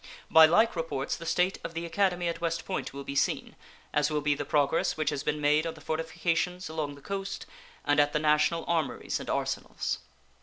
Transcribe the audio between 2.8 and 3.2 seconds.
will be